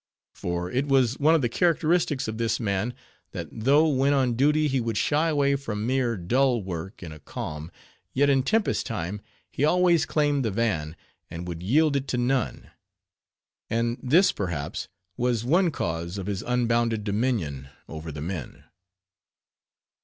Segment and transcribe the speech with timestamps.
[0.33, 2.95] For it was one of the characteristics of this man,
[3.33, 7.19] that though when on duty he would shy away from mere dull work in a
[7.19, 7.69] calm,
[8.11, 10.95] yet in tempest time he always claimed the van,
[11.29, 12.71] and would yield it to none;
[13.69, 14.87] and this, perhaps,
[15.17, 18.63] was one cause of his unbounded dominion over the men.